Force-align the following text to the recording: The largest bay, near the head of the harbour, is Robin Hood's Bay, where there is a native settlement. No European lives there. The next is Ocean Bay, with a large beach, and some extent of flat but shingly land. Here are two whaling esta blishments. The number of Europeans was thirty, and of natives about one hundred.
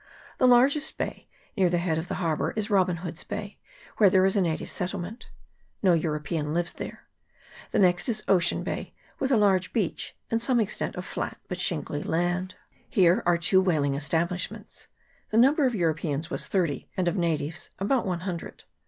The 0.39 0.47
largest 0.47 0.97
bay, 0.97 1.27
near 1.55 1.69
the 1.69 1.77
head 1.77 1.99
of 1.99 2.07
the 2.07 2.15
harbour, 2.15 2.53
is 2.55 2.71
Robin 2.71 2.95
Hood's 3.05 3.23
Bay, 3.23 3.59
where 3.97 4.09
there 4.09 4.25
is 4.25 4.35
a 4.35 4.41
native 4.41 4.71
settlement. 4.71 5.29
No 5.83 5.93
European 5.93 6.55
lives 6.55 6.73
there. 6.73 7.05
The 7.69 7.77
next 7.77 8.09
is 8.09 8.23
Ocean 8.27 8.63
Bay, 8.63 8.95
with 9.19 9.31
a 9.31 9.37
large 9.37 9.71
beach, 9.73 10.15
and 10.31 10.41
some 10.41 10.59
extent 10.59 10.95
of 10.95 11.05
flat 11.05 11.37
but 11.47 11.59
shingly 11.59 12.01
land. 12.01 12.55
Here 12.89 13.21
are 13.27 13.37
two 13.37 13.61
whaling 13.61 13.95
esta 13.95 14.25
blishments. 14.27 14.87
The 15.29 15.37
number 15.37 15.67
of 15.67 15.75
Europeans 15.75 16.31
was 16.31 16.47
thirty, 16.47 16.89
and 16.97 17.07
of 17.07 17.15
natives 17.15 17.69
about 17.77 18.07
one 18.07 18.21
hundred. 18.21 18.63